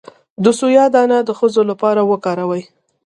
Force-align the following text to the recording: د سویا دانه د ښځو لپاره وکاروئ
د 0.43 0.45
سویا 0.59 0.85
دانه 0.93 1.17
د 1.23 1.29
ښځو 1.39 1.61
لپاره 1.71 2.01
وکاروئ 2.11 2.63